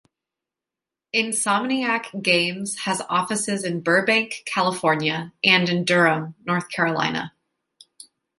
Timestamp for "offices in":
3.07-3.81